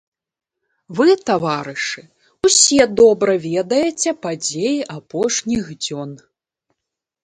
Вы, 0.99 1.13
таварышы, 1.29 2.03
усе 2.49 2.81
добра 3.03 3.33
ведаеце 3.47 4.09
падзеі 4.27 4.77
апошніх 4.99 5.75
дзён. 5.83 6.23